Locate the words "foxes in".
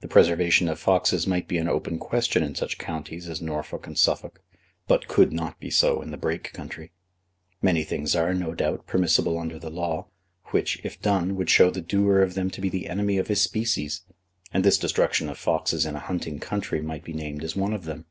15.38-15.94